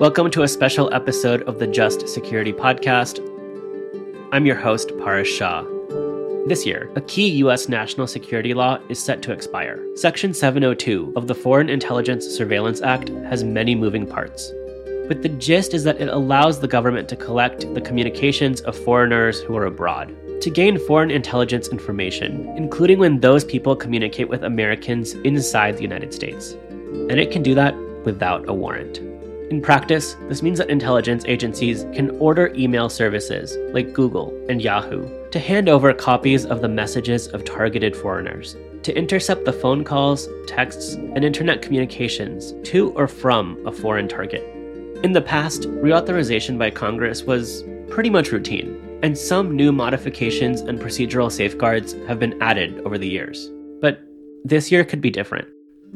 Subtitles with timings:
[0.00, 3.20] Welcome to a special episode of the Just Security Podcast.
[4.32, 5.62] I'm your host, Paras Shah.
[6.46, 7.68] This year, a key U.S.
[7.68, 9.84] national security law is set to expire.
[9.96, 14.50] Section 702 of the Foreign Intelligence Surveillance Act has many moving parts.
[15.06, 19.42] But the gist is that it allows the government to collect the communications of foreigners
[19.42, 25.12] who are abroad to gain foreign intelligence information, including when those people communicate with Americans
[25.12, 26.52] inside the United States.
[27.10, 29.09] And it can do that without a warrant.
[29.50, 35.08] In practice, this means that intelligence agencies can order email services like Google and Yahoo
[35.30, 40.28] to hand over copies of the messages of targeted foreigners, to intercept the phone calls,
[40.46, 44.42] texts, and internet communications to or from a foreign target.
[45.02, 50.78] In the past, reauthorization by Congress was pretty much routine, and some new modifications and
[50.78, 53.50] procedural safeguards have been added over the years.
[53.80, 54.00] But
[54.44, 55.48] this year could be different.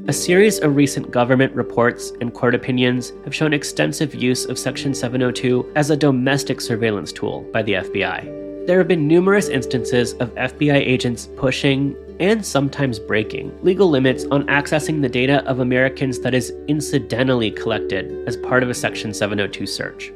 [0.08, 4.92] A series of recent government reports and court opinions have shown extensive use of Section
[4.92, 8.66] 702 as a domestic surveillance tool by the FBI.
[8.66, 14.46] There have been numerous instances of FBI agents pushing and sometimes breaking legal limits on
[14.48, 19.64] accessing the data of Americans that is incidentally collected as part of a Section 702
[19.64, 20.12] search.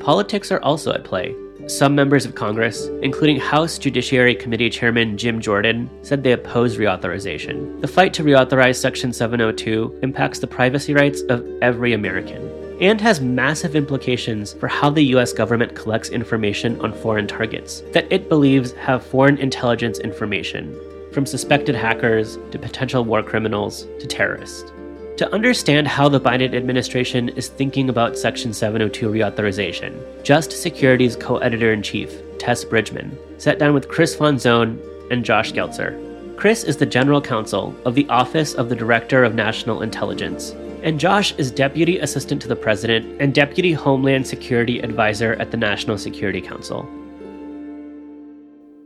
[0.00, 1.34] Politics are also at play,
[1.68, 7.80] some members of Congress, including House Judiciary Committee Chairman Jim Jordan, said they oppose reauthorization.
[7.82, 12.42] The fight to reauthorize Section 702 impacts the privacy rights of every American
[12.80, 18.10] and has massive implications for how the US government collects information on foreign targets that
[18.10, 20.74] it believes have foreign intelligence information,
[21.12, 24.72] from suspected hackers to potential war criminals to terrorists.
[25.18, 31.38] To understand how the Biden administration is thinking about Section 702 reauthorization, Just Security's co
[31.38, 34.78] editor in chief, Tess Bridgeman, sat down with Chris Fonzone
[35.10, 36.36] and Josh Geltzer.
[36.36, 40.52] Chris is the general counsel of the Office of the Director of National Intelligence,
[40.84, 45.56] and Josh is Deputy Assistant to the President and Deputy Homeland Security Advisor at the
[45.56, 46.88] National Security Council.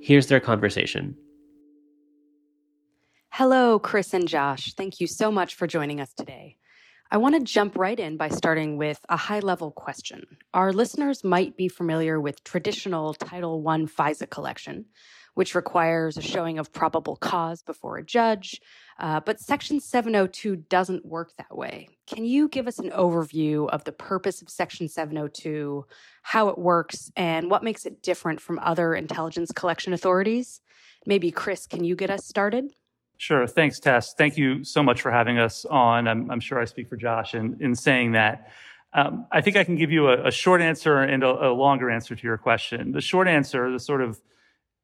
[0.01, 1.15] Here's their conversation.
[3.37, 4.75] Hello, Chris and Josh.
[4.75, 6.59] Thank you so much for joining us today.
[7.11, 10.27] I want to jump right in by starting with a high level question.
[10.53, 14.85] Our listeners might be familiar with traditional Title I FISA collection,
[15.33, 18.61] which requires a showing of probable cause before a judge,
[19.01, 21.89] uh, but Section 702 doesn't work that way.
[22.07, 25.87] Can you give us an overview of the purpose of Section 702,
[26.21, 30.61] how it works, and what makes it different from other intelligence collection authorities?
[31.07, 32.75] Maybe, Chris, can you get us started?
[33.23, 33.47] Sure.
[33.47, 34.15] Thanks, Tess.
[34.15, 36.09] Thank you so much for having us on.
[36.09, 38.51] I'm, I'm sure I speak for Josh in, in saying that.
[38.95, 41.89] Um, I think I can give you a, a short answer and a, a, longer
[41.89, 42.91] answer to your question.
[42.91, 44.21] The short answer, the sort of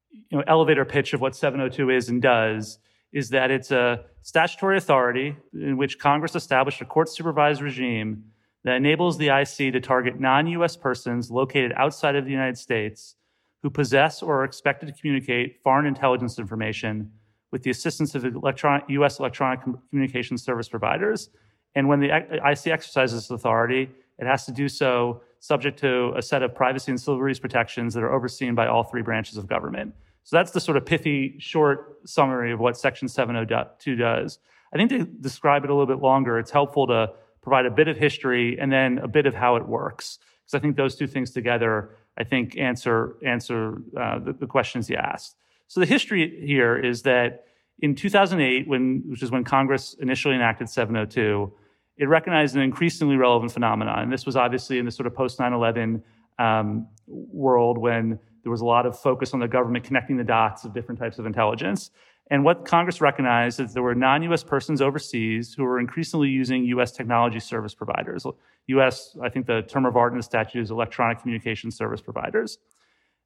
[0.09, 2.79] you know, elevator pitch of what 702 is and does,
[3.11, 8.23] is that it's a statutory authority in which Congress established a court supervised regime
[8.63, 13.15] that enables the IC to target non US persons located outside of the United States
[13.63, 17.11] who possess or are expected to communicate foreign intelligence information
[17.51, 19.19] with the assistance of electronic, U.S.
[19.19, 21.29] electronic communication service providers.
[21.75, 26.43] And when the IC exercises authority, it has to do so subject to a set
[26.43, 29.93] of privacy and civil liberties protections that are overseen by all three branches of government.
[30.23, 34.39] So that's the sort of pithy, short summary of what Section 702 does.
[34.73, 37.87] I think to describe it a little bit longer, it's helpful to provide a bit
[37.87, 40.19] of history and then a bit of how it works.
[40.43, 44.89] Because I think those two things together, I think, answer, answer uh, the, the questions
[44.89, 45.35] you asked.
[45.69, 47.45] So the history here is that
[47.77, 51.53] in 2008, when, which is when Congress initially enacted 702,
[51.97, 53.99] it recognized an increasingly relevant phenomenon.
[53.99, 56.03] And this was obviously in the sort of post 9 11
[56.39, 60.65] um, world when there was a lot of focus on the government connecting the dots
[60.65, 61.91] of different types of intelligence.
[62.31, 66.63] And what Congress recognized is there were non US persons overseas who were increasingly using
[66.65, 68.25] US technology service providers.
[68.67, 72.57] US, I think the term of art in the statute is electronic communication service providers.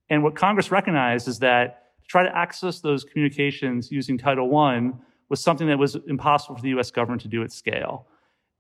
[0.10, 4.92] And what Congress recognized is that try to access those communications using Title I
[5.30, 8.08] was something that was impossible for the US government to do at scale.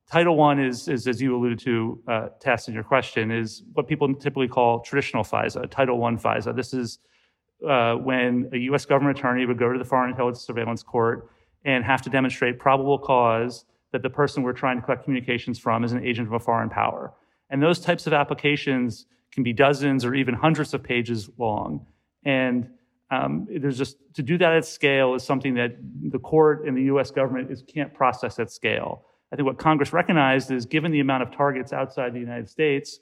[0.10, 3.88] Title I is, is as you alluded to, uh, Tess, in your question, is what
[3.88, 6.56] people typically call traditional FISA, Title I FISA.
[6.56, 7.00] This is
[7.68, 11.30] uh, when a US government attorney would go to the Foreign Intelligence Surveillance Court
[11.66, 15.84] and have to demonstrate probable cause that the person we're trying to collect communications from
[15.84, 17.14] is an agent of a foreign power.
[17.50, 21.86] And those types of applications can be dozens or even hundreds of pages long.
[22.26, 22.70] And
[23.14, 25.76] um, there's just to do that at scale is something that
[26.10, 27.12] the court and the U.S.
[27.12, 29.06] government is, can't process at scale.
[29.32, 33.00] I think what Congress recognized is given the amount of targets outside the United States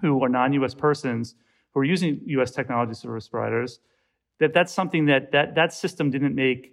[0.00, 0.74] who are non-U.S.
[0.74, 1.34] persons
[1.72, 2.50] who are using U.S.
[2.50, 3.80] technology service providers,
[4.38, 6.72] that that's something that that that system didn't make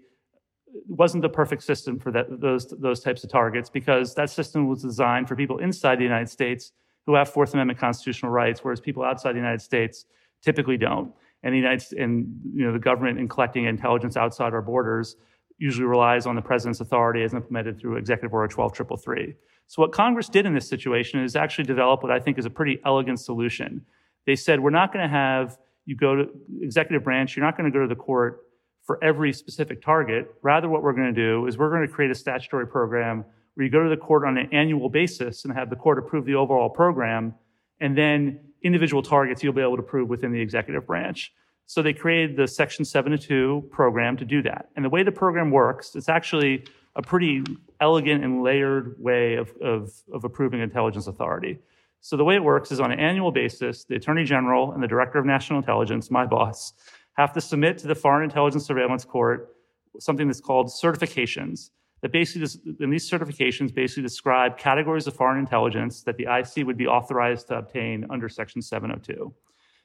[0.88, 4.82] wasn't the perfect system for that, those those types of targets because that system was
[4.82, 6.72] designed for people inside the United States
[7.06, 10.06] who have Fourth Amendment constitutional rights, whereas people outside the United States
[10.42, 11.14] typically don't.
[11.44, 15.18] And the United States, and you know the government in collecting intelligence outside our borders
[15.58, 19.36] usually relies on the president's authority as implemented through Executive Order 12333.
[19.68, 22.50] So what Congress did in this situation is actually develop what I think is a
[22.50, 23.86] pretty elegant solution.
[24.26, 26.30] They said we're not going to have you go to
[26.62, 28.42] executive branch, you're not going to go to the court
[28.84, 30.34] for every specific target.
[30.42, 33.26] Rather, what we're going to do is we're going to create a statutory program
[33.56, 36.26] where you go to the court on an annual basis and have the court approve
[36.26, 37.34] the overall program,
[37.80, 41.34] and then individual targets you'll be able to approve within the executive branch.
[41.66, 44.70] So they created the Section 702 program to do that.
[44.76, 46.66] And the way the program works, it's actually
[46.96, 47.44] a pretty
[47.80, 51.60] elegant and layered way of, of, of approving intelligence authority.
[52.02, 54.88] So the way it works is on an annual basis, the Attorney General and the
[54.88, 56.74] Director of National Intelligence, my boss,
[57.14, 59.56] have to submit to the Foreign Intelligence Surveillance Court
[60.00, 61.70] something that's called certifications.
[62.04, 62.50] That basically,
[62.82, 67.48] and these certifications basically describe categories of foreign intelligence that the IC would be authorized
[67.48, 69.34] to obtain under Section 702.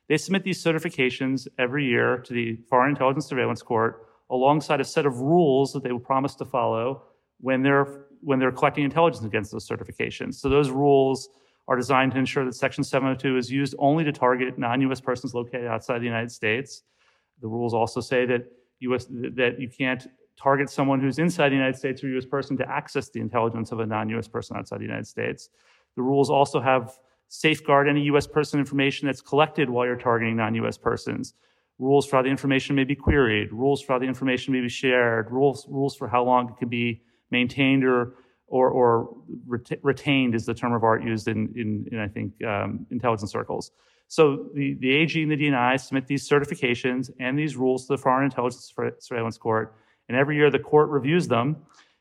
[0.09, 5.07] They submit these certifications every year to the Foreign Intelligence Surveillance Court alongside a set
[5.07, 7.05] of rules that they will promise to follow
[7.41, 10.35] when they're when they're collecting intelligence against those certifications.
[10.35, 11.29] So those rules
[11.69, 15.01] are designed to ensure that Section 702 is used only to target non-U.S.
[15.01, 16.83] persons located outside the United States.
[17.41, 18.51] The rules also say that
[18.81, 19.07] U.S.
[19.09, 22.25] that you can't target someone who's inside the United States or U.S.
[22.25, 24.29] person to access the intelligence of a non-U.S.
[24.29, 25.51] person outside the United States.
[25.97, 26.97] The rules also have
[27.29, 28.27] safeguard any U.S.
[28.27, 30.79] person information that's collected while you're targeting non-U.S.
[30.79, 31.35] persons.
[31.79, 34.69] Rules for how the information may be queried, rules for how the information may be
[34.69, 38.15] shared, rules, rules for how long it can be maintained or,
[38.47, 42.33] or, or ret- retained is the term of art used in, in, in I think,
[42.45, 43.71] um, intelligence circles.
[44.09, 47.99] So the, the AG and the DNI submit these certifications and these rules to the
[47.99, 49.75] Foreign Intelligence Surveillance Court,
[50.09, 51.57] and every year the court reviews them,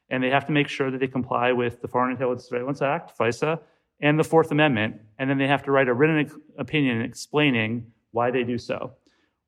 [0.09, 3.17] and they have to make sure that they comply with the Foreign Intelligence Surveillance Act,
[3.17, 3.59] FISA,
[3.99, 8.31] and the Fourth Amendment, and then they have to write a written opinion explaining why
[8.31, 8.93] they do so.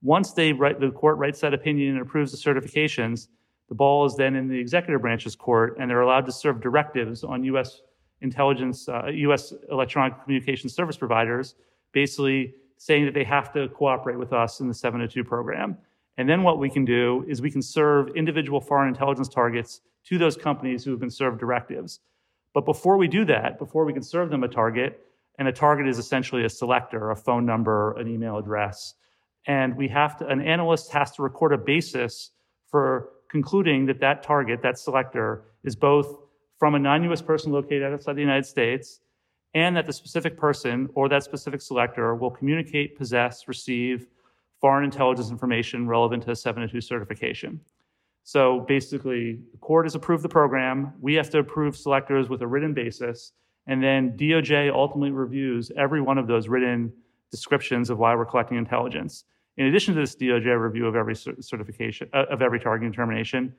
[0.01, 3.27] Once they write, the court writes that opinion and approves the certifications,
[3.69, 7.23] the ball is then in the executive branch's court, and they're allowed to serve directives
[7.23, 7.81] on U.S.
[8.21, 9.53] intelligence, uh, U.S.
[9.69, 11.55] electronic communication service providers,
[11.91, 15.77] basically saying that they have to cooperate with us in the 702 program.
[16.19, 20.17] And then what we can do is we can serve individual foreign intelligence targets to
[20.17, 22.01] those companies who have been served directives.
[22.53, 24.99] But before we do that, before we can serve them a target,
[25.37, 28.95] and a target is essentially a selector, a phone number, an email address,
[29.47, 32.31] and we have to, an analyst has to record a basis
[32.69, 36.17] for concluding that that target, that selector, is both
[36.57, 38.99] from a non-US person located outside the United States,
[39.53, 44.07] and that the specific person or that specific selector will communicate, possess, receive
[44.59, 47.59] foreign intelligence information relevant to a 702 certification.
[48.23, 50.93] So basically, the court has approved the program.
[51.01, 53.31] We have to approve selectors with a written basis.
[53.67, 56.91] And then DOJ ultimately reviews every one of those written
[57.31, 59.25] descriptions of why we're collecting intelligence.
[59.57, 63.53] In addition to this DOJ review of every certification, uh, of every targeting determination,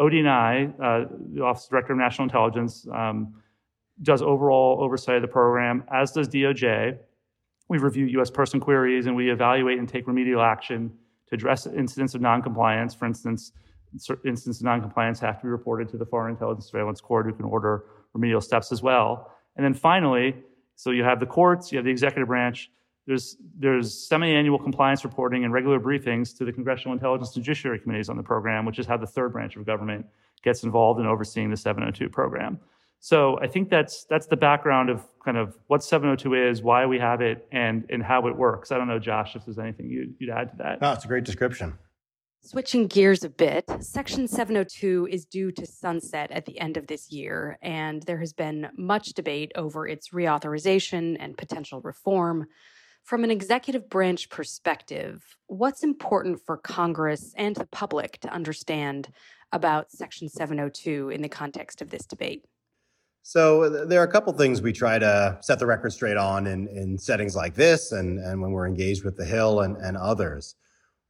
[0.00, 3.34] ODNI, uh, the Office of Director of National Intelligence, um,
[4.02, 6.98] does overall oversight of the program, as does DOJ.
[7.72, 8.30] We review U.S.
[8.30, 10.92] person queries and we evaluate and take remedial action
[11.28, 12.94] to address incidents of noncompliance.
[12.94, 13.52] For instance,
[14.26, 17.46] instances of noncompliance have to be reported to the Foreign Intelligence Surveillance Court, who can
[17.46, 19.32] order remedial steps as well.
[19.56, 20.36] And then finally,
[20.76, 22.70] so you have the courts, you have the executive branch.
[23.06, 28.10] There's there's semi-annual compliance reporting and regular briefings to the Congressional Intelligence and Judiciary Committees
[28.10, 30.04] on the program, which is how the third branch of government
[30.42, 32.60] gets involved in overseeing the 702 program.
[33.04, 37.00] So I think that's that's the background of kind of what 702 is, why we
[37.00, 38.70] have it, and and how it works.
[38.70, 40.80] I don't know, Josh, if there's anything you'd, you'd add to that.
[40.80, 41.76] No, it's a great description.
[42.42, 47.10] Switching gears a bit, Section 702 is due to sunset at the end of this
[47.10, 52.46] year, and there has been much debate over its reauthorization and potential reform.
[53.02, 59.08] From an executive branch perspective, what's important for Congress and the public to understand
[59.50, 62.44] about Section 702 in the context of this debate?
[63.22, 66.66] So there are a couple things we try to set the record straight on in,
[66.68, 70.56] in settings like this and, and when we're engaged with the Hill and, and others.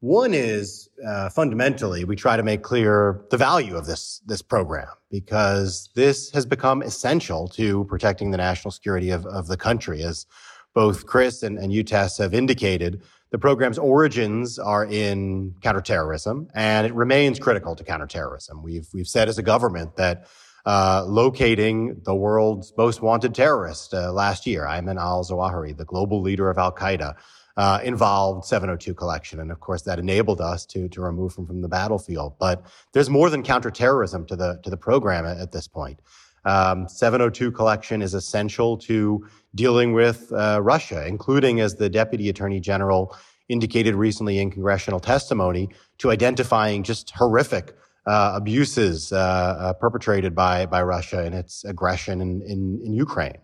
[0.01, 4.89] One is uh, fundamentally we try to make clear the value of this this program
[5.11, 10.03] because this has become essential to protecting the national security of, of the country.
[10.03, 10.27] As
[10.75, 16.85] both Chris and, and you Tess have indicated, the program's origins are in counterterrorism, and
[16.85, 18.61] it remains critical to counterterrorism.
[18.61, 20.27] We've we've said as a government that
[20.65, 26.51] uh, locating the world's most wanted terrorist uh, last year, Ayman al-Zawahiri, the global leader
[26.51, 27.17] of Al Qaeda
[27.57, 29.41] uh, involved 702 collection.
[29.41, 32.35] And of course, that enabled us to, to remove him from the battlefield.
[32.39, 36.01] But there's more than counterterrorism to the, to the program at, at this point.
[36.45, 42.59] Um, 702 collection is essential to dealing with uh, Russia, including, as the Deputy Attorney
[42.59, 43.17] General
[43.49, 50.67] indicated recently in congressional testimony, to identifying just horrific uh, abuses uh, uh perpetrated by,
[50.67, 53.39] by Russia in its aggression in, in, in, Ukraine.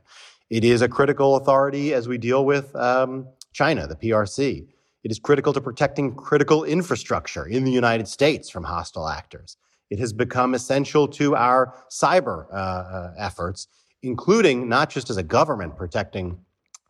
[0.50, 4.66] It is a critical authority as we deal with um, China, the PRC.
[5.04, 9.56] It is critical to protecting critical infrastructure in the United States from hostile actors.
[9.90, 13.68] It has become essential to our cyber uh, uh, efforts,
[14.02, 16.38] including not just as a government protecting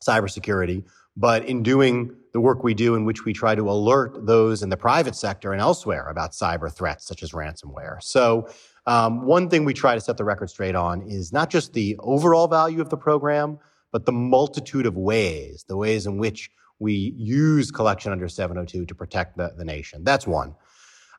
[0.00, 0.84] cybersecurity,
[1.16, 4.68] but in doing the work we do in which we try to alert those in
[4.68, 8.02] the private sector and elsewhere about cyber threats such as ransomware.
[8.02, 8.48] So,
[8.86, 11.96] um, one thing we try to set the record straight on is not just the
[11.98, 13.58] overall value of the program,
[13.92, 18.94] but the multitude of ways, the ways in which we use collection under 702 to
[18.94, 20.04] protect the, the nation.
[20.04, 20.54] That's one.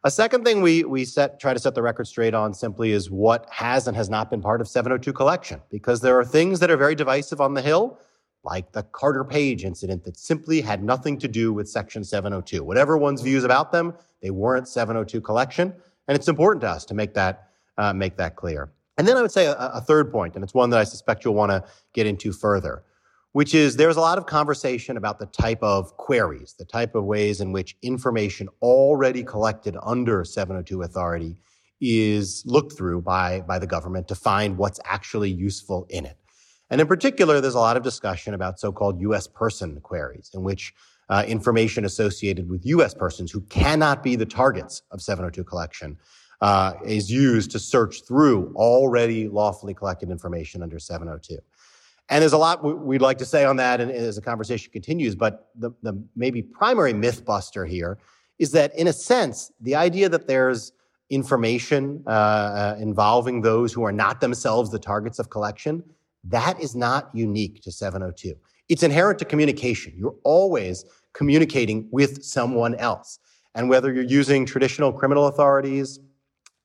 [0.05, 3.11] A second thing we, we set, try to set the record straight on simply is
[3.11, 6.71] what has and has not been part of 702 collection, because there are things that
[6.71, 7.99] are very divisive on the Hill,
[8.43, 12.63] like the Carter Page incident that simply had nothing to do with Section 702.
[12.63, 15.73] Whatever one's views about them, they weren't 702 collection,
[16.07, 18.71] and it's important to us to make that, uh, make that clear.
[18.97, 21.23] And then I would say a, a third point, and it's one that I suspect
[21.23, 22.83] you'll want to get into further
[23.33, 27.05] which is there's a lot of conversation about the type of queries, the type of
[27.05, 31.37] ways in which information already collected under 702 authority
[31.79, 36.17] is looked through by, by the government to find what's actually useful in it.
[36.69, 39.27] And in particular, there's a lot of discussion about so-called U.S.
[39.27, 40.73] person queries, in which
[41.09, 42.93] uh, information associated with U.S.
[42.93, 45.97] persons who cannot be the targets of 702 collection
[46.41, 51.37] uh, is used to search through already lawfully collected information under 702.
[52.09, 55.15] And there's a lot we'd like to say on that and, as the conversation continues,
[55.15, 57.99] but the, the maybe primary myth buster here
[58.39, 60.71] is that, in a sense, the idea that there's
[61.09, 65.83] information uh, uh, involving those who are not themselves the targets of collection,
[66.25, 68.33] that is not unique to 702.
[68.67, 69.93] It's inherent to communication.
[69.97, 73.19] You're always communicating with someone else.
[73.55, 75.99] And whether you're using traditional criminal authorities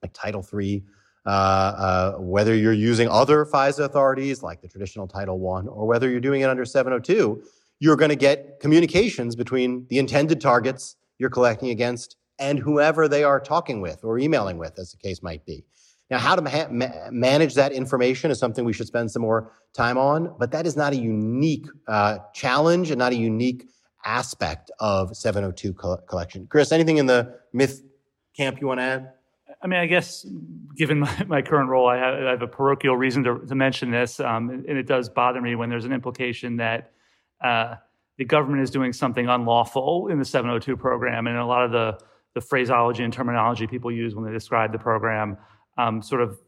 [0.02, 0.84] like Title III
[1.26, 6.10] uh, uh, whether you're using other FISA authorities like the traditional Title I, or whether
[6.10, 7.42] you're doing it under 702,
[7.80, 13.24] you're going to get communications between the intended targets you're collecting against and whoever they
[13.24, 15.64] are talking with or emailing with, as the case might be.
[16.10, 19.52] Now, how to ma- ma- manage that information is something we should spend some more
[19.72, 23.66] time on, but that is not a unique uh, challenge and not a unique
[24.04, 26.46] aspect of 702 co- collection.
[26.46, 27.82] Chris, anything in the myth
[28.36, 29.10] camp you want to add?
[29.62, 30.26] I mean, I guess
[30.76, 33.90] given my, my current role, I have, I have, a parochial reason to, to mention
[33.90, 36.92] this, um, and, and, it does bother me when there's an implication that
[37.42, 37.76] uh,
[38.18, 41.98] the government is doing something unlawful in the 702 program, and a lot of the
[42.34, 45.38] the phraseology and terminology people use when they describe the program
[45.76, 46.38] um, sort of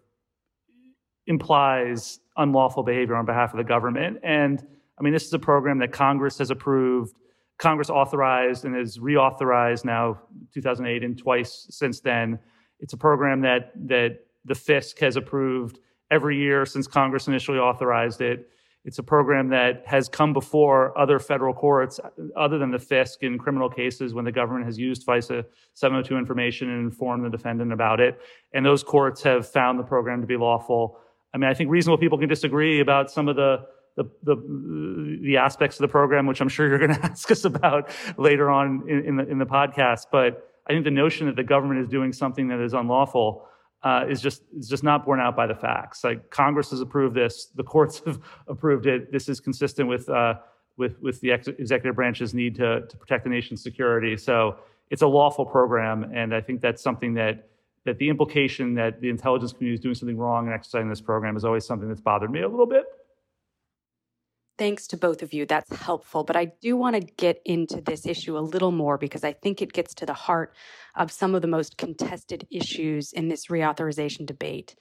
[1.27, 4.19] implies unlawful behavior on behalf of the government.
[4.23, 4.65] And
[4.99, 7.17] I mean, this is a program that Congress has approved.
[7.59, 10.21] Congress authorized and has reauthorized now
[10.53, 12.39] 2008 and twice since then
[12.81, 15.79] it's a program that that the FISC has approved
[16.11, 18.49] every year since Congress initially authorized it.
[18.87, 21.99] It's a program that has come before other federal courts,
[22.37, 26.71] other than the FISC, in criminal cases when the government has used FISA 702 information
[26.71, 28.21] and informed the defendant about it.
[28.55, 31.01] And those courts have found the program to be lawful.
[31.35, 33.67] I mean, I think reasonable people can disagree about some of the
[33.97, 34.37] the, the,
[35.23, 38.51] the aspects of the program, which I'm sure you're going to ask us about later
[38.51, 40.07] on in, in the in the podcast.
[40.13, 43.49] But I think the notion that the government is doing something that is unlawful
[43.83, 46.03] uh, is just is just not borne out by the facts.
[46.03, 49.13] Like Congress has approved this, the courts have approved it.
[49.13, 50.35] This is consistent with uh,
[50.77, 54.17] with with the ex- executive branch's need to to protect the nation's security.
[54.17, 54.57] So
[54.91, 57.49] it's a lawful program, and I think that's something that
[57.85, 61.37] that the implication that the intelligence community is doing something wrong in exercising this program
[61.37, 62.85] is always something that's bothered me a little bit.
[64.59, 65.45] Thanks to both of you.
[65.45, 66.25] That's helpful.
[66.25, 69.61] But I do want to get into this issue a little more because I think
[69.61, 70.55] it gets to the heart
[70.95, 74.75] of some of the most contested issues in this reauthorization debate.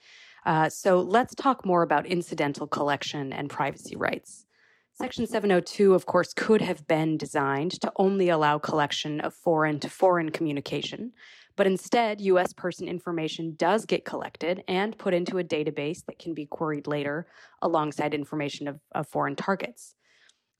[0.46, 4.46] Uh, so let's talk more about incidental collection and privacy rights.
[4.94, 9.90] Section 702, of course, could have been designed to only allow collection of foreign to
[9.90, 11.12] foreign communication,
[11.56, 16.34] but instead, US person information does get collected and put into a database that can
[16.34, 17.26] be queried later
[17.62, 19.94] alongside information of, of foreign targets.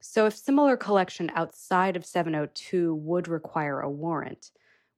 [0.00, 4.50] So, if similar collection outside of 702 would require a warrant,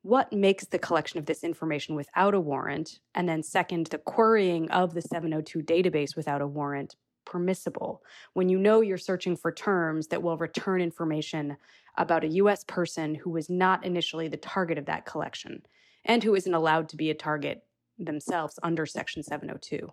[0.03, 4.71] what makes the collection of this information without a warrant, and then second, the querying
[4.71, 8.03] of the 702 database without a warrant permissible
[8.33, 11.57] when you know you're searching for terms that will return information
[11.99, 15.63] about a US person who was not initially the target of that collection?
[16.09, 17.63] And who isn't allowed to be a target
[17.99, 19.93] themselves under Section 702.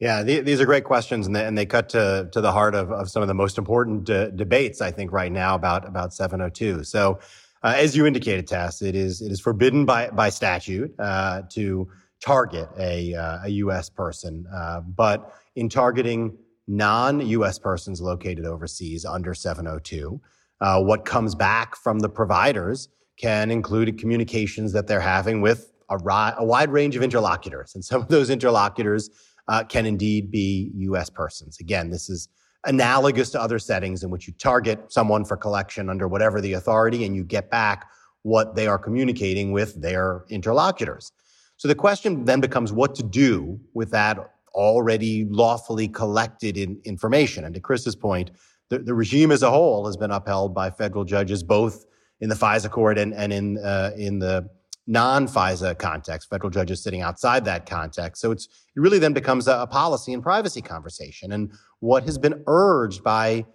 [0.00, 2.90] Yeah, these are great questions, and they, and they cut to, to the heart of,
[2.90, 6.84] of some of the most important de- debates, I think, right now about, about 702.
[6.84, 7.20] So,
[7.62, 11.88] uh, as you indicated, Tess, it is it is forbidden by by statute uh, to
[12.22, 13.88] target a uh, a U.S.
[13.88, 16.36] person, uh, but in targeting
[16.66, 17.58] non-U.S.
[17.58, 20.20] persons located overseas under 702,
[20.60, 25.98] uh, what comes back from the providers can include communications that they're having with a,
[25.98, 29.10] ri- a wide range of interlocutors, and some of those interlocutors
[29.48, 31.10] uh, can indeed be U.S.
[31.10, 31.58] persons.
[31.60, 32.28] Again, this is
[32.66, 37.04] analogous to other settings in which you target someone for collection under whatever the authority
[37.04, 37.90] and you get back
[38.22, 41.12] what they are communicating with their interlocutors.
[41.58, 47.44] So the question then becomes what to do with that already lawfully collected in information.
[47.44, 48.30] And to Chris's point,
[48.70, 51.84] the, the regime as a whole has been upheld by federal judges both
[52.20, 54.48] in the FISA court and, and in, uh, in the
[54.86, 58.20] non-FISA context, federal judges sitting outside that context.
[58.20, 61.32] So it's, it really then becomes a, a policy and privacy conversation.
[61.32, 63.46] And what has been urged by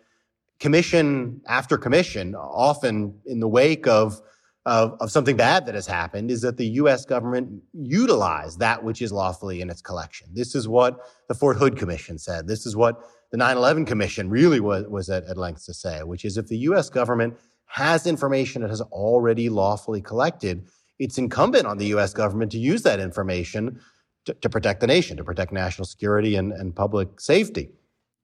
[0.60, 4.22] commission after commission, often in the wake of,
[4.66, 7.06] of, of, something bad that has happened, is that the U.S.
[7.06, 10.28] government utilize that which is lawfully in its collection.
[10.34, 12.48] This is what the Fort Hood Commission said.
[12.48, 13.02] This is what
[13.32, 16.58] the 9-11 Commission really was, was at, at length to say, which is if the
[16.58, 16.90] U.S.
[16.90, 17.36] government
[17.70, 22.14] has information it has already lawfully collected, it's incumbent on the U.S.
[22.14, 23.80] government to use that information
[24.26, 27.70] to, to protect the nation, to protect national security and, and public safety.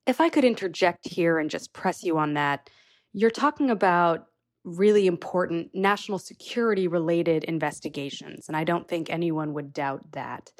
[0.07, 2.69] If I could interject here and just press you on that,
[3.13, 4.25] you're talking about
[4.63, 10.51] really important national security related investigations, and I don't think anyone would doubt that.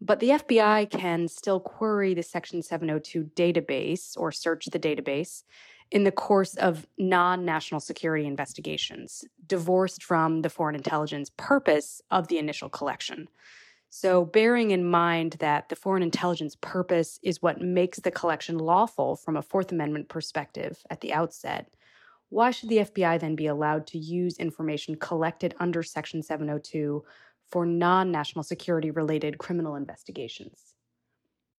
[0.00, 5.42] But the FBI can still query the Section 702 database or search the database
[5.90, 12.28] in the course of non national security investigations, divorced from the foreign intelligence purpose of
[12.28, 13.28] the initial collection.
[13.90, 19.16] So, bearing in mind that the foreign intelligence purpose is what makes the collection lawful
[19.16, 21.72] from a Fourth Amendment perspective at the outset,
[22.28, 27.02] why should the FBI then be allowed to use information collected under Section 702
[27.50, 30.67] for non national security related criminal investigations?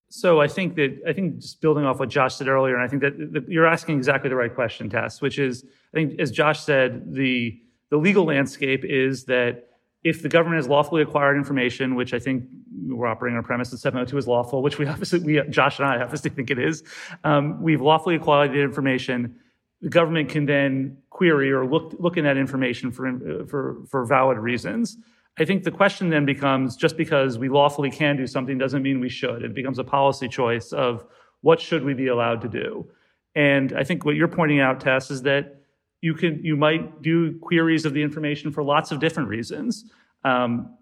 [0.09, 2.87] So I think that I think just building off what Josh said earlier, and I
[2.87, 6.31] think that, that you're asking exactly the right question, Tess, which is I think as
[6.31, 7.59] Josh said, the
[7.91, 9.69] the legal landscape is that
[10.03, 12.45] if the government has lawfully acquired information, which I think
[12.87, 15.87] we're operating on a premise that 702 is lawful, which we obviously, we, Josh and
[15.87, 16.83] I obviously think it is,
[17.23, 19.35] um, we've lawfully acquired the information.
[19.81, 24.37] The government can then query or look look in that information for for for valid
[24.37, 24.97] reasons.
[25.37, 28.99] I think the question then becomes just because we lawfully can do something doesn't mean
[28.99, 29.43] we should.
[29.43, 31.05] It becomes a policy choice of
[31.41, 32.89] what should we be allowed to do.
[33.35, 35.61] And I think what you're pointing out, Tess, is that
[36.01, 39.85] you can you might do queries of the information for lots of different reasons.
[40.23, 40.75] Um,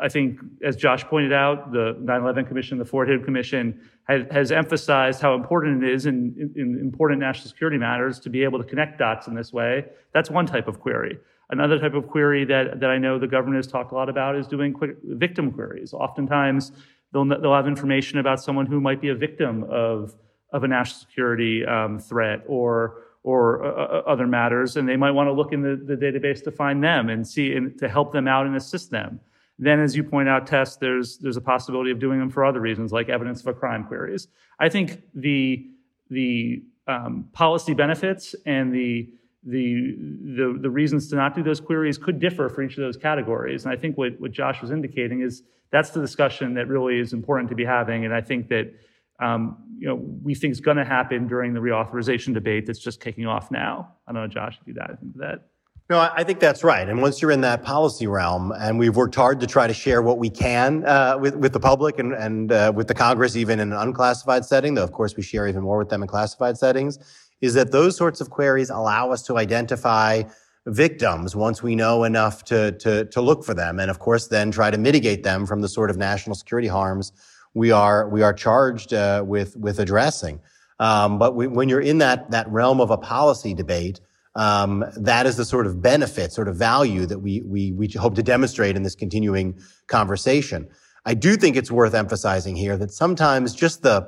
[0.00, 4.52] I think, as Josh pointed out, the 9/11 Commission, the Fort Hood Commission, has, has
[4.52, 8.58] emphasized how important it is in, in, in important national security matters to be able
[8.58, 9.86] to connect dots in this way.
[10.12, 11.18] That's one type of query.
[11.50, 14.36] Another type of query that, that I know the government has talked a lot about
[14.36, 15.92] is doing quick victim queries.
[15.92, 16.72] Oftentimes,
[17.12, 20.14] they'll, they'll have information about someone who might be a victim of,
[20.52, 25.10] of a national security um, threat or, or uh, uh, other matters, and they might
[25.10, 28.12] want to look in the, the database to find them and see and to help
[28.12, 29.20] them out and assist them.
[29.58, 32.60] Then, as you point out, Tess, there's there's a possibility of doing them for other
[32.60, 34.28] reasons, like evidence of a crime queries.
[34.58, 35.66] I think the
[36.08, 39.96] the um, policy benefits and the the,
[40.36, 43.64] the, the reasons to not do those queries could differ for each of those categories.
[43.64, 47.12] And I think what, what Josh was indicating is that's the discussion that really is
[47.12, 48.04] important to be having.
[48.04, 48.72] And I think that
[49.20, 53.00] um, you know we think is going to happen during the reauthorization debate that's just
[53.00, 53.94] kicking off now.
[54.06, 55.46] I don't know, Josh, if you add anything that.
[55.88, 56.88] No, I think that's right.
[56.88, 60.02] And once you're in that policy realm, and we've worked hard to try to share
[60.02, 63.58] what we can uh, with with the public and and uh, with the Congress, even
[63.58, 64.74] in an unclassified setting.
[64.74, 66.98] Though of course we share even more with them in classified settings
[67.40, 70.22] is that those sorts of queries allow us to identify
[70.66, 73.80] victims once we know enough to, to, to look for them.
[73.80, 77.12] And of course, then try to mitigate them from the sort of national security harms
[77.54, 80.40] we are, we are charged uh, with, with addressing.
[80.78, 84.00] Um, but we, when you're in that, that realm of a policy debate,
[84.36, 88.14] um, that is the sort of benefit, sort of value that we, we, we hope
[88.14, 90.68] to demonstrate in this continuing conversation.
[91.04, 94.06] I do think it's worth emphasizing here that sometimes just the,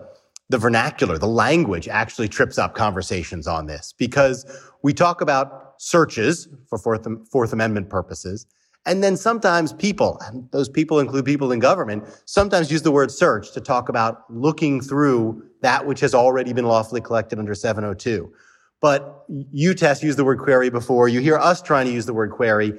[0.52, 4.44] the vernacular, the language actually trips up conversations on this because
[4.82, 8.46] we talk about searches for Fourth, Fourth Amendment purposes.
[8.84, 13.10] And then sometimes people, and those people include people in government, sometimes use the word
[13.10, 18.30] search to talk about looking through that which has already been lawfully collected under 702.
[18.82, 21.08] But you, Tess, used the word query before.
[21.08, 22.78] You hear us trying to use the word query.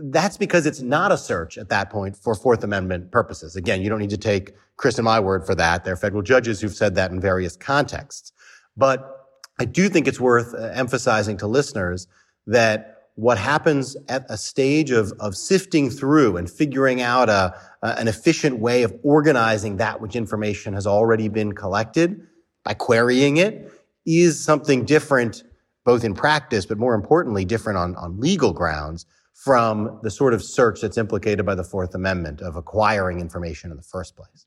[0.00, 3.56] That's because it's not a search at that point for Fourth Amendment purposes.
[3.56, 5.84] Again, you don't need to take Chris and my word for that.
[5.84, 8.32] There are federal judges who've said that in various contexts.
[8.76, 9.26] But
[9.60, 12.06] I do think it's worth uh, emphasizing to listeners
[12.46, 18.08] that what happens at a stage of, of sifting through and figuring out a, an
[18.08, 22.26] efficient way of organizing that which information has already been collected
[22.64, 23.70] by querying it
[24.06, 25.44] is something different,
[25.84, 29.04] both in practice, but more importantly, different on, on legal grounds
[29.44, 33.76] from the sort of search that's implicated by the Fourth Amendment of acquiring information in
[33.76, 34.46] the first place.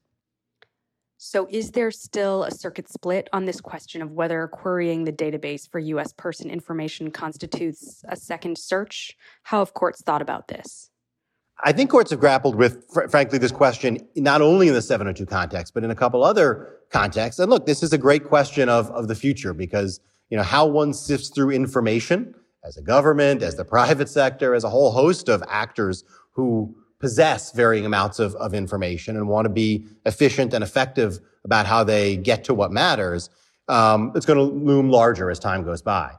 [1.17, 5.69] So, is there still a circuit split on this question of whether querying the database
[5.69, 6.13] for U.S.
[6.13, 9.17] person information constitutes a second search?
[9.43, 10.91] How have courts thought about this?
[11.63, 15.25] I think courts have grappled with, fr- frankly, this question not only in the 702
[15.25, 17.39] context, but in a couple other contexts.
[17.39, 20.65] And look, this is a great question of, of the future because, you know, how
[20.65, 25.29] one sifts through information as a government, as the private sector, as a whole host
[25.29, 30.63] of actors who possess varying amounts of, of information and want to be efficient and
[30.63, 33.29] effective about how they get to what matters,
[33.67, 36.11] um, it's going to loom larger as time goes by.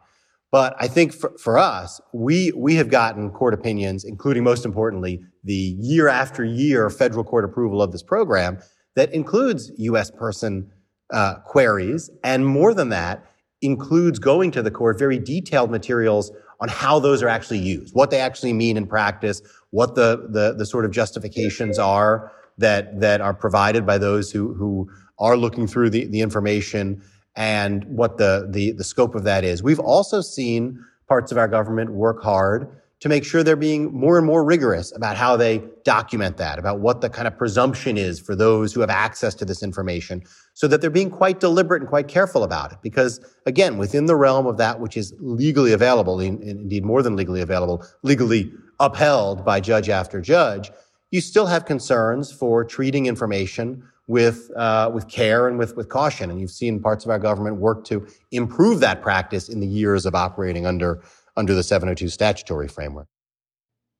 [0.52, 5.22] But I think for, for us, we, we have gotten court opinions, including most importantly,
[5.42, 8.58] the year after year federal court approval of this program
[8.94, 10.10] that includes U.S.
[10.10, 10.70] person
[11.12, 12.10] uh, queries.
[12.22, 13.24] And more than that,
[13.62, 18.10] includes going to the court very detailed materials on how those are actually used, what
[18.10, 23.20] they actually mean in practice, what the, the, the sort of justifications are that, that
[23.20, 27.02] are provided by those who, who are looking through the, the information
[27.34, 29.62] and what the, the, the scope of that is.
[29.62, 32.68] We've also seen parts of our government work hard
[33.00, 36.80] to make sure they're being more and more rigorous about how they document that, about
[36.80, 40.22] what the kind of presumption is for those who have access to this information,
[40.54, 42.78] so that they're being quite deliberate and quite careful about it.
[42.82, 47.42] Because again, within the realm of that which is legally available, indeed more than legally
[47.42, 50.70] available, legally upheld by judge after judge,
[51.10, 56.30] you still have concerns for treating information with uh, with care and with with caution.
[56.30, 60.06] And you've seen parts of our government work to improve that practice in the years
[60.06, 61.02] of operating under
[61.36, 63.08] under the 702 statutory framework.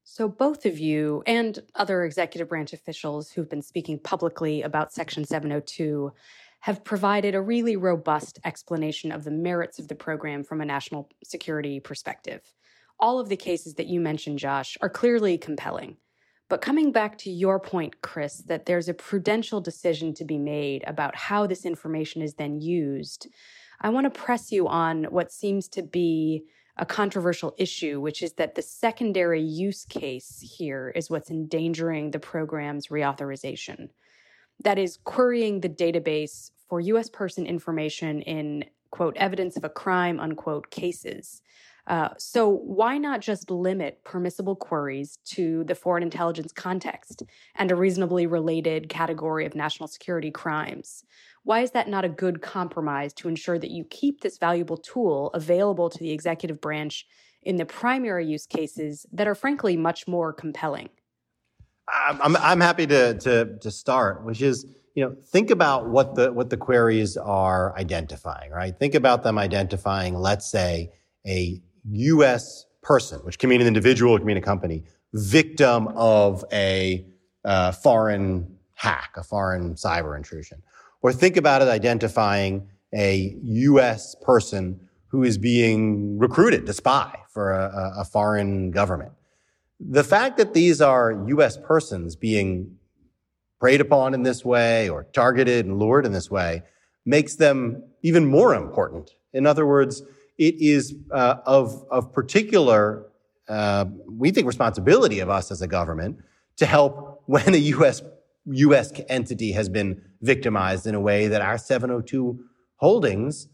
[0.04, 5.24] So, both of you and other executive branch officials who've been speaking publicly about Section
[5.24, 6.12] 702
[6.60, 11.10] have provided a really robust explanation of the merits of the program from a national
[11.22, 12.40] security perspective.
[12.98, 15.96] All of the cases that you mentioned, Josh, are clearly compelling.
[16.48, 20.84] But coming back to your point, Chris, that there's a prudential decision to be made
[20.86, 23.26] about how this information is then used,
[23.80, 26.44] I want to press you on what seems to be
[26.78, 32.18] a controversial issue, which is that the secondary use case here is what's endangering the
[32.18, 33.88] program's reauthorization.
[34.62, 37.08] That is, querying the database for U.S.
[37.08, 41.42] person information in, quote, evidence of a crime, unquote, cases.
[41.86, 47.22] Uh, so, why not just limit permissible queries to the foreign intelligence context
[47.54, 51.04] and a reasonably related category of national security crimes?
[51.44, 55.30] Why is that not a good compromise to ensure that you keep this valuable tool
[55.32, 57.06] available to the executive branch
[57.42, 60.88] in the primary use cases that are frankly much more compelling?
[61.88, 66.32] I'm, I'm happy to, to, to start, which is, you know, think about what the,
[66.32, 68.76] what the queries are identifying, right?
[68.76, 70.90] Think about them identifying, let's say,
[71.24, 72.66] a U.S.
[72.82, 77.06] person, which can mean an individual, it can mean a company, victim of a
[77.44, 80.62] uh, foreign hack, a foreign cyber intrusion.
[81.02, 84.14] Or think about it identifying a U.S.
[84.22, 89.12] person who is being recruited to spy for a, a foreign government.
[89.78, 91.56] The fact that these are U.S.
[91.56, 92.76] persons being
[93.60, 96.62] preyed upon in this way or targeted and lured in this way
[97.04, 99.12] makes them even more important.
[99.32, 100.02] In other words,
[100.38, 103.06] it is uh, of, of particular,
[103.48, 106.18] uh, we think, responsibility of us as a government
[106.56, 108.02] to help when a U.S.
[108.46, 108.92] U.S.
[109.08, 112.38] entity has been victimized in a way that our 702
[112.76, 113.48] holdings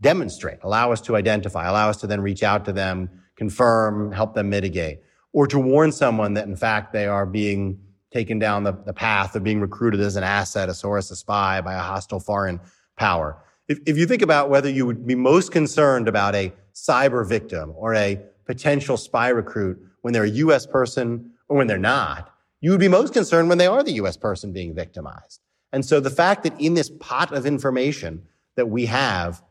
[0.00, 4.34] demonstrate, allow us to identify, allow us to then reach out to them, confirm, help
[4.34, 5.00] them mitigate,
[5.32, 7.78] or to warn someone that in fact they are being
[8.12, 11.60] taken down the, the path of being recruited as an asset, a source, a spy
[11.60, 12.60] by a hostile foreign
[12.96, 13.42] power.
[13.68, 17.72] If, if you think about whether you would be most concerned about a cyber victim
[17.76, 20.66] or a potential spy recruit when they're a U.S.
[20.66, 24.16] person or when they're not, you would be most concerned when they are the U.S.
[24.16, 25.40] person being victimized.
[25.72, 28.22] And so the fact that in this pot of information
[28.56, 29.42] that we have,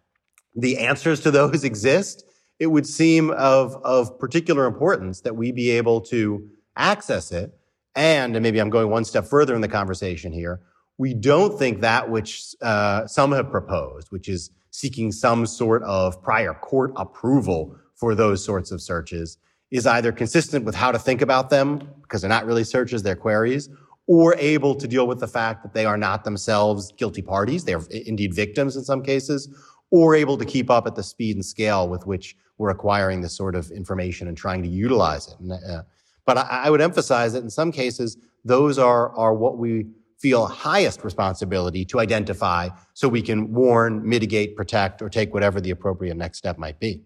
[0.56, 2.24] the answers to those exist,
[2.60, 7.58] it would seem of, of particular importance that we be able to access it.
[7.96, 10.62] And, and maybe I'm going one step further in the conversation here.
[10.98, 16.22] We don't think that which uh, some have proposed, which is seeking some sort of
[16.22, 19.38] prior court approval for those sorts of searches,
[19.72, 23.16] is either consistent with how to think about them because they're not really searches, they're
[23.16, 23.70] queries,
[24.08, 27.64] or able to deal with the fact that they are not themselves guilty parties.
[27.64, 29.50] They are indeed victims in some cases,
[29.90, 33.36] or able to keep up at the speed and scale with which we're acquiring this
[33.36, 35.52] sort of information and trying to utilize it.
[35.52, 35.82] Uh,
[36.26, 39.88] but I, I, would emphasize that in some cases, those are, are what we
[40.24, 45.70] feel highest responsibility to identify so we can warn, mitigate, protect, or take whatever the
[45.70, 47.04] appropriate next step might be.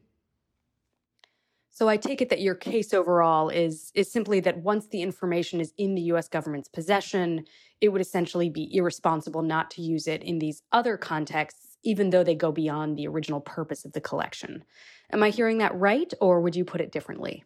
[1.71, 5.59] So I take it that your case overall is is simply that once the information
[5.59, 7.45] is in the US government's possession,
[7.81, 12.23] it would essentially be irresponsible not to use it in these other contexts even though
[12.23, 14.63] they go beyond the original purpose of the collection.
[15.11, 17.43] Am I hearing that right or would you put it differently?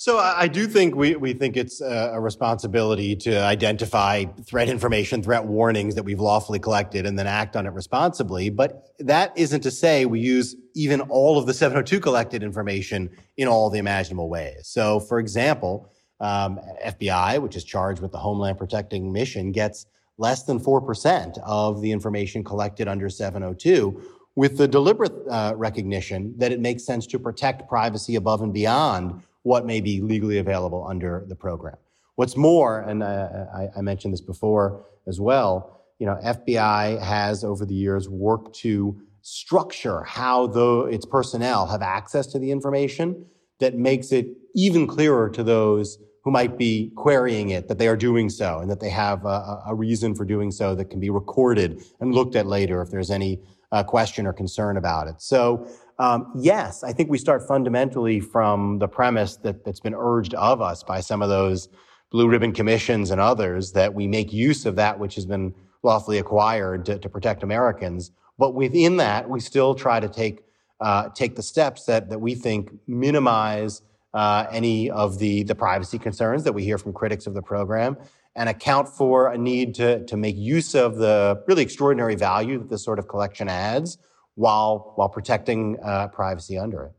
[0.00, 5.44] So I do think we, we think it's a responsibility to identify threat information, threat
[5.44, 8.48] warnings that we've lawfully collected and then act on it responsibly.
[8.48, 13.48] But that isn't to say we use even all of the 702 collected information in
[13.48, 14.68] all the imaginable ways.
[14.68, 20.44] So for example, um, FBI, which is charged with the Homeland Protecting mission, gets less
[20.44, 24.00] than 4% of the information collected under 702
[24.36, 29.24] with the deliberate uh, recognition that it makes sense to protect privacy above and beyond
[29.48, 31.76] what may be legally available under the program.
[32.16, 37.64] What's more, and I, I, mentioned this before as well, you know, FBI has over
[37.64, 43.24] the years worked to structure how the, its personnel have access to the information
[43.60, 47.96] that makes it even clearer to those who might be querying it that they are
[47.96, 51.08] doing so and that they have a, a reason for doing so that can be
[51.08, 53.40] recorded and looked at later if there's any
[53.72, 55.22] uh, question or concern about it.
[55.22, 55.66] So
[55.98, 60.60] um, yes, I think we start fundamentally from the premise that, that's been urged of
[60.60, 61.68] us by some of those
[62.10, 66.18] blue ribbon commissions and others that we make use of that which has been lawfully
[66.18, 68.12] acquired to, to protect Americans.
[68.38, 70.44] But within that, we still try to take
[70.80, 73.82] uh, take the steps that that we think minimize
[74.14, 77.96] uh, any of the the privacy concerns that we hear from critics of the program,
[78.36, 82.70] and account for a need to to make use of the really extraordinary value that
[82.70, 83.98] this sort of collection adds
[84.38, 86.92] while while protecting uh, privacy under it.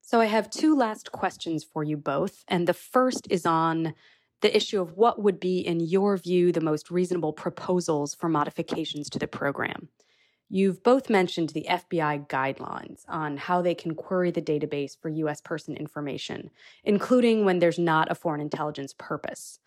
[0.00, 3.94] So I have two last questions for you both, and the first is on
[4.40, 9.10] the issue of what would be, in your view, the most reasonable proposals for modifications
[9.10, 9.88] to the program.
[10.48, 15.40] You've both mentioned the FBI guidelines on how they can query the database for U.S.
[15.40, 16.50] person information,
[16.84, 19.58] including when there's not a foreign intelligence purpose.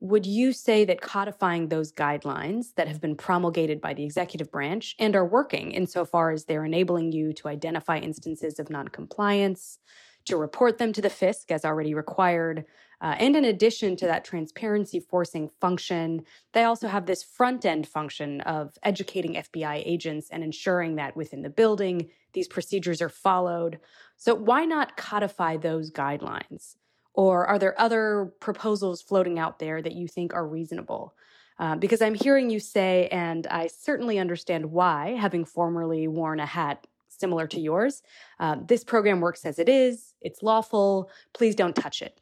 [0.00, 4.94] Would you say that codifying those guidelines that have been promulgated by the executive branch
[4.98, 9.78] and are working insofar as they're enabling you to identify instances of noncompliance,
[10.26, 12.64] to report them to the FISC as already required,
[13.00, 17.86] uh, and in addition to that transparency forcing function, they also have this front end
[17.86, 23.78] function of educating FBI agents and ensuring that within the building, these procedures are followed.
[24.16, 26.76] So, why not codify those guidelines?
[27.14, 31.14] Or are there other proposals floating out there that you think are reasonable?
[31.58, 36.46] Uh, because I'm hearing you say, and I certainly understand why, having formerly worn a
[36.46, 38.02] hat similar to yours,
[38.40, 42.20] uh, this program works as it is, it's lawful, please don't touch it.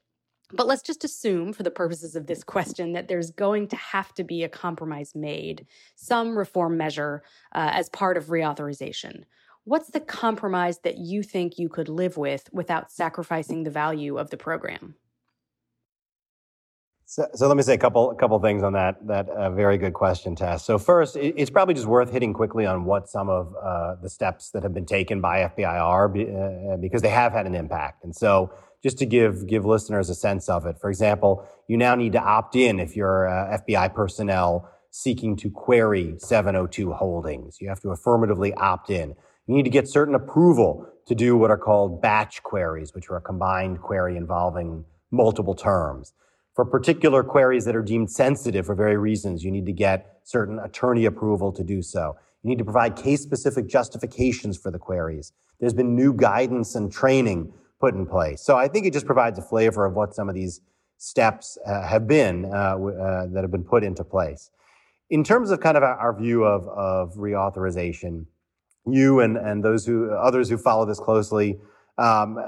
[0.53, 4.13] But let's just assume, for the purposes of this question, that there's going to have
[4.15, 7.23] to be a compromise made, some reform measure
[7.55, 9.25] uh, as part of reauthorization.
[9.65, 14.31] What's the compromise that you think you could live with without sacrificing the value of
[14.31, 14.97] the program?
[17.13, 19.77] So, so let me say a couple a couple things on that that uh, very
[19.77, 20.65] good question, Tess.
[20.65, 24.09] So first, it, it's probably just worth hitting quickly on what some of uh, the
[24.09, 28.03] steps that have been taken by FBI are, uh, because they have had an impact.
[28.03, 28.51] And so,
[28.83, 32.21] just to give give listeners a sense of it, for example, you now need to
[32.21, 37.61] opt in if you're uh, FBI personnel seeking to query 702 holdings.
[37.61, 39.15] You have to affirmatively opt in.
[39.47, 43.17] You need to get certain approval to do what are called batch queries, which are
[43.17, 46.13] a combined query involving multiple terms.
[46.55, 50.59] For particular queries that are deemed sensitive for very reasons, you need to get certain
[50.59, 52.15] attorney approval to do so.
[52.43, 55.33] You need to provide case specific justifications for the queries.
[55.61, 58.43] There's been new guidance and training put in place.
[58.43, 60.61] So I think it just provides a flavor of what some of these
[60.99, 64.51] steps uh, have been uh, uh, that have been put into place.
[65.11, 68.27] In terms of kind of our view of, of reauthorization,
[68.87, 71.59] you and, and those who others who follow this closely
[71.99, 72.39] um,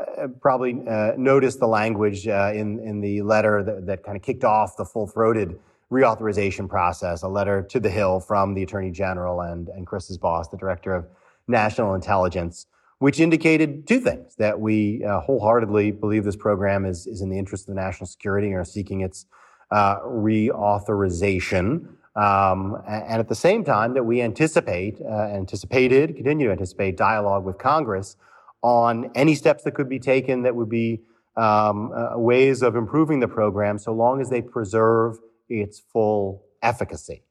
[0.40, 4.44] probably uh, noticed the language uh, in in the letter that, that kind of kicked
[4.44, 5.58] off the full throated
[5.92, 7.22] reauthorization process.
[7.22, 10.94] A letter to the Hill from the Attorney General and and Chris's boss, the Director
[10.94, 11.06] of
[11.46, 12.66] National Intelligence,
[12.98, 17.38] which indicated two things: that we uh, wholeheartedly believe this program is is in the
[17.38, 19.26] interest of national security and are seeking its
[19.70, 21.86] uh, reauthorization.
[22.16, 27.44] Um, and at the same time that we anticipate, uh, anticipated, continue to anticipate dialogue
[27.44, 28.16] with Congress
[28.62, 31.00] on any steps that could be taken that would be
[31.36, 37.22] um, uh, ways of improving the program so long as they preserve its full efficacy.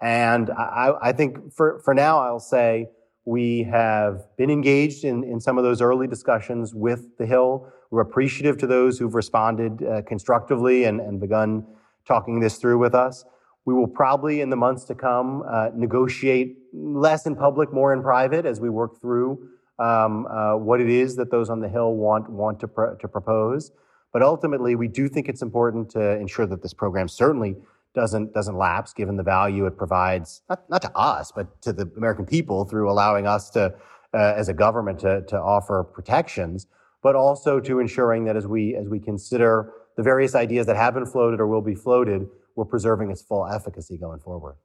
[0.00, 2.88] And I, I think for, for now, I'll say
[3.26, 7.70] we have been engaged in, in some of those early discussions with the Hill.
[7.90, 11.66] We're appreciative to those who've responded uh, constructively and, and begun
[12.06, 13.24] talking this through with us.
[13.70, 18.02] We will probably, in the months to come, uh, negotiate less in public, more in
[18.02, 21.94] private, as we work through um, uh, what it is that those on the Hill
[21.94, 22.66] want want to
[22.98, 23.70] to propose.
[24.12, 27.54] But ultimately, we do think it's important to ensure that this program certainly
[27.94, 31.88] doesn't doesn't lapse, given the value it provides not not to us, but to the
[31.96, 33.72] American people through allowing us to,
[34.12, 36.66] uh, as a government, to to offer protections,
[37.04, 40.94] but also to ensuring that as we as we consider the various ideas that have
[40.94, 44.56] been floated or will be floated, we're preserving its full efficacy going forward.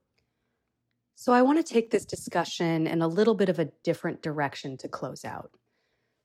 [1.14, 4.76] So I want to take this discussion in a little bit of a different direction
[4.78, 5.50] to close out.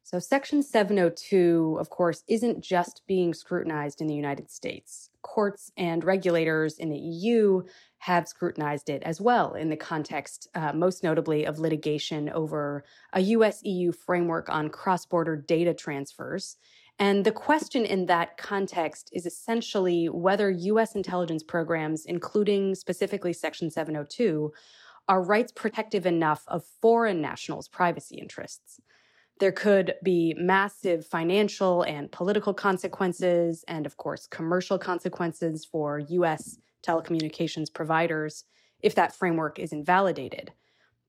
[0.04, 5.10] So, Section 702, of course, isn't just being scrutinized in the United States.
[5.21, 7.63] Courts and regulators in the EU
[8.00, 13.21] have scrutinized it as well in the context, uh, most notably, of litigation over a
[13.21, 16.58] US EU framework on cross border data transfers.
[17.02, 23.72] And the question in that context is essentially whether US intelligence programs, including specifically Section
[23.72, 24.54] 702,
[25.08, 28.80] are rights protective enough of foreign nationals' privacy interests.
[29.40, 36.60] There could be massive financial and political consequences, and of course, commercial consequences for US
[36.86, 38.46] telecommunications providers
[38.84, 40.52] if that framework is invalidated.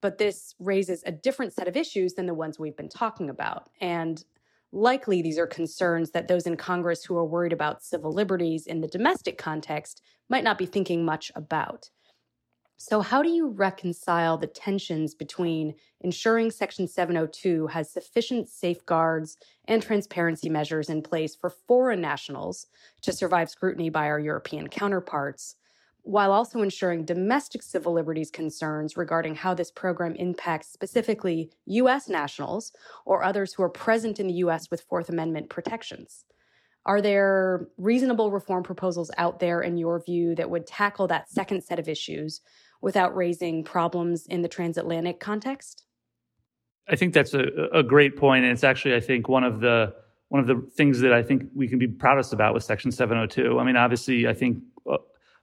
[0.00, 3.68] But this raises a different set of issues than the ones we've been talking about.
[3.78, 4.24] And
[4.72, 8.80] likely these are concerns that those in Congress who are worried about civil liberties in
[8.80, 11.90] the domestic context might not be thinking much about.
[12.78, 19.80] So, how do you reconcile the tensions between ensuring Section 702 has sufficient safeguards and
[19.80, 22.66] transparency measures in place for foreign nationals
[23.02, 25.54] to survive scrutiny by our European counterparts,
[26.02, 32.08] while also ensuring domestic civil liberties concerns regarding how this program impacts specifically U.S.
[32.08, 32.72] nationals
[33.06, 34.70] or others who are present in the U.S.
[34.70, 36.24] with Fourth Amendment protections?
[36.84, 41.62] Are there reasonable reform proposals out there, in your view, that would tackle that second
[41.62, 42.40] set of issues
[42.80, 45.84] without raising problems in the transatlantic context?
[46.88, 49.94] I think that's a, a great point, and it's actually I think one of the
[50.28, 53.60] one of the things that I think we can be proudest about with Section 702.
[53.60, 54.58] I mean, obviously, I think
[54.90, 54.96] uh,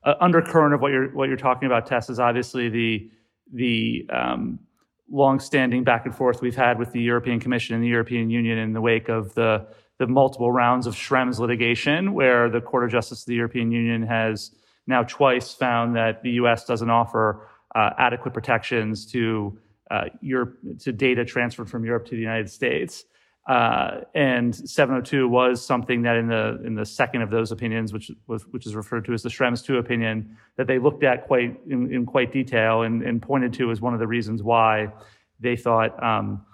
[0.04, 3.12] uh, undercurrent of what you're what you're talking about, Tess, is obviously the
[3.54, 4.60] the um,
[5.12, 8.74] longstanding back and forth we've had with the European Commission and the European Union in
[8.74, 13.22] the wake of the the multiple rounds of Schrems litigation, where the Court of Justice
[13.22, 14.52] of the European Union has
[14.88, 16.66] now twice found that the U.S.
[16.66, 19.60] doesn't offer uh, adequate protections to
[19.92, 23.04] uh, Europe, to data transferred from Europe to the United States.
[23.50, 28.12] Uh, and 702 was something that in the in the second of those opinions, which
[28.28, 31.60] was which is referred to as the Schrems II opinion, that they looked at quite
[31.68, 34.94] in, in quite detail and, and, pointed to as one of the reasons why
[35.40, 36.46] they thought um,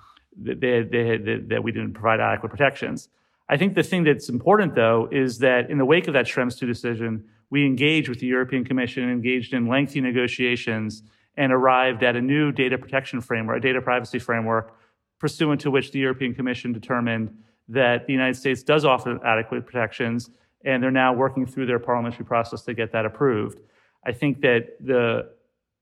[0.41, 3.09] that, they, they, that, that we didn't provide adequate protections.
[3.49, 6.61] I think the thing that's important, though, is that in the wake of that Schrems
[6.63, 11.03] II decision, we engaged with the European Commission, engaged in lengthy negotiations,
[11.35, 14.73] and arrived at a new data protection framework, a data privacy framework,
[15.25, 17.35] pursuant to which the European Commission determined
[17.67, 20.29] that the United States does offer adequate protections,
[20.63, 23.59] and they're now working through their parliamentary process to get that approved.
[24.05, 25.31] I think that the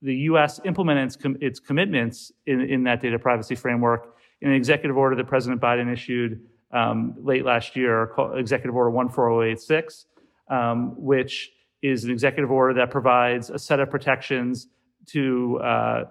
[0.02, 0.62] the U.S.
[0.64, 5.16] implemented its, com- its commitments in, in, that data privacy framework in an executive order
[5.18, 10.06] that President Biden issued um, late last year, called Executive Order 14086,
[10.50, 11.52] um, which
[11.82, 14.68] is an executive order that provides a set of protections
[15.08, 16.04] to uh,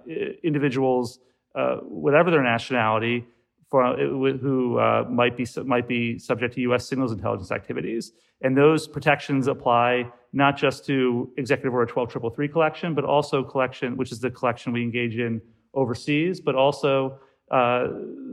[0.43, 1.19] individuals,
[1.55, 3.27] uh, whatever their nationality,
[3.71, 6.87] for, uh, who uh, might be might be subject to U.S.
[6.87, 8.13] signals intelligence activities.
[8.43, 14.13] And those protections apply not just to Executive Order 12333 collection, but also collection, which
[14.13, 15.41] is the collection we engage in
[15.75, 17.19] overseas, but also
[17.51, 17.89] uh,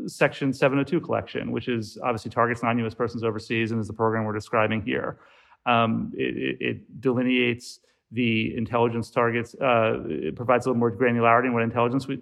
[0.08, 2.94] Section 702 collection, which is obviously targets non-U.S.
[2.94, 5.20] persons overseas and is the program we're describing here.
[5.66, 7.82] Um, it, it, delineates
[8.12, 9.56] the intelligence targets.
[9.56, 12.20] Uh, it provides a little more granularity in what intelligence we,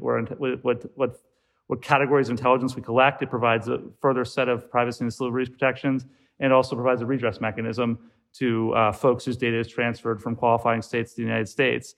[0.00, 1.20] or what, what,
[1.66, 3.22] what categories of intelligence we collect.
[3.22, 6.06] It provides a further set of privacy and civil liberties protections,
[6.40, 7.98] and also provides a redress mechanism
[8.34, 11.94] to uh, folks whose data is transferred from qualifying states to the United States.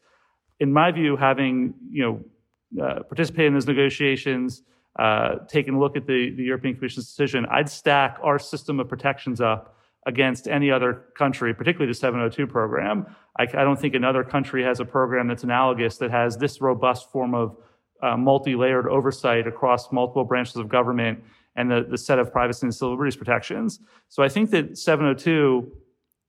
[0.59, 4.63] In my view, having you know uh, participated in those negotiations,
[4.99, 8.89] uh, taken a look at the, the European Commission's decision, I'd stack our system of
[8.89, 13.07] protections up against any other country, particularly the 702 program.
[13.39, 17.11] I, I, don't think another country has a program that's analogous that has this robust
[17.11, 17.57] form of
[18.03, 21.23] uh, multi layered oversight across multiple branches of government
[21.57, 23.81] and the, the set of privacy and civil liberties protections.
[24.09, 25.73] So I think that 702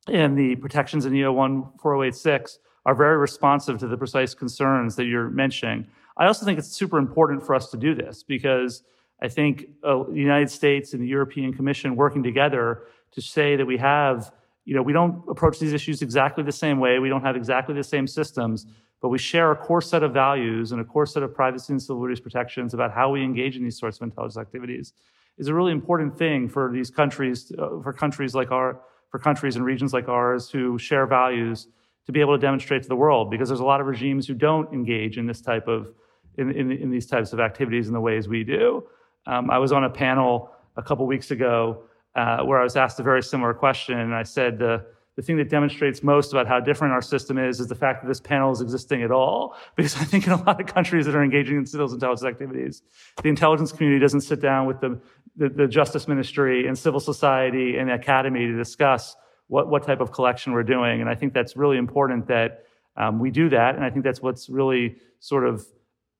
[0.07, 5.29] and the protections in EO 14086 are very responsive to the precise concerns that you're
[5.29, 5.87] mentioning.
[6.17, 8.83] I also think it's super important for us to do this because
[9.21, 12.83] I think uh, the United States and the European Commission working together
[13.15, 14.31] to say that we have,
[14.65, 17.73] you know, we don't approach these issues exactly the same way, we don't have exactly
[17.73, 18.67] the same systems,
[19.01, 21.81] but we share a core set of values and a core set of privacy and
[21.81, 24.93] civil liberties protections about how we engage in these sorts of intelligence activities
[25.37, 29.55] is a really important thing for these countries, uh, for countries like our, for countries
[29.55, 31.67] and regions like ours who share values
[32.05, 34.33] to be able to demonstrate to the world because there's a lot of regimes who
[34.33, 35.93] don't engage in this type of
[36.37, 38.83] in, in, in these types of activities in the ways we do.
[39.25, 41.83] Um, I was on a panel a couple weeks ago
[42.15, 44.85] uh, where I was asked a very similar question, and I said the
[45.15, 48.07] the thing that demonstrates most about how different our system is is the fact that
[48.07, 49.55] this panel is existing at all.
[49.75, 52.81] Because I think in a lot of countries that are engaging in civil intelligence activities,
[53.21, 54.99] the intelligence community doesn't sit down with the,
[55.35, 59.15] the, the justice ministry and civil society and academy to discuss
[59.47, 61.01] what, what type of collection we're doing.
[61.01, 62.65] And I think that's really important that
[62.97, 63.75] um, we do that.
[63.75, 65.65] And I think that's what's really sort of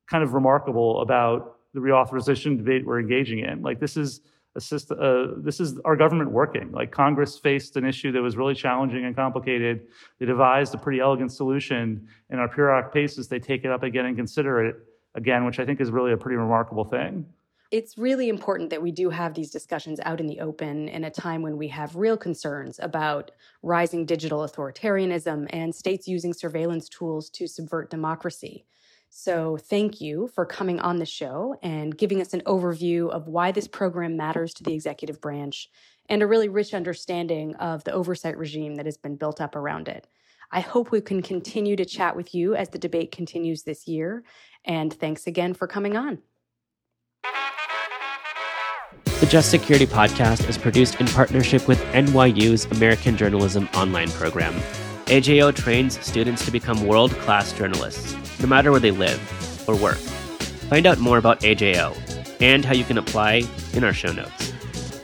[0.08, 3.62] kind of remarkable about the reauthorization debate we're engaging in.
[3.62, 4.22] Like this is
[4.56, 6.72] uh, this is our government working.
[6.72, 9.88] Like Congress faced an issue that was really challenging and complicated.
[10.20, 12.08] They devised a pretty elegant solution.
[12.30, 14.76] In our periodic paces, they take it up again and consider it
[15.16, 17.26] again, which I think is really a pretty remarkable thing.
[17.72, 21.12] It's really important that we do have these discussions out in the open in a
[21.12, 23.32] time when we have real concerns about
[23.64, 28.66] rising digital authoritarianism and states using surveillance tools to subvert democracy.
[29.18, 33.54] So, thank you for coming on the show and giving us an overview of why
[33.54, 35.70] this program matters to the executive branch
[36.10, 39.88] and a really rich understanding of the oversight regime that has been built up around
[39.88, 40.06] it.
[40.52, 44.26] I hope we can continue to chat with you as the debate continues this year.
[44.66, 46.18] And thanks again for coming on.
[49.22, 54.62] The Just Security podcast is produced in partnership with NYU's American Journalism online program.
[55.06, 59.98] AJO trains students to become world class journalists no matter where they live or work.
[60.70, 61.96] Find out more about AJO
[62.42, 63.44] and how you can apply
[63.74, 64.52] in our show notes.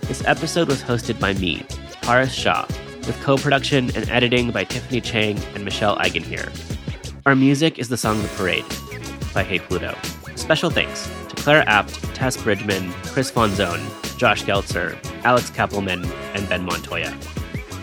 [0.01, 1.63] This episode was hosted by me,
[2.01, 2.65] Paras Shah,
[3.05, 6.49] with co production and editing by Tiffany Chang and Michelle Eigenheer.
[7.27, 8.65] Our music is the song The Parade
[9.35, 9.95] by Hey Pluto.
[10.33, 16.65] Special thanks to Claire Apt, Tess Bridgeman, Chris Fonzone, Josh Geltzer, Alex Kappelman, and Ben
[16.65, 17.15] Montoya.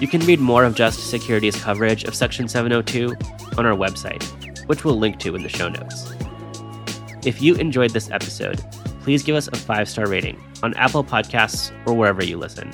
[0.00, 3.16] You can read more of Just Security's coverage of Section 702
[3.58, 4.22] on our website,
[4.68, 6.12] which we'll link to in the show notes.
[7.24, 8.60] If you enjoyed this episode,
[9.00, 12.70] please give us a five star rating on Apple Podcasts or wherever you listen.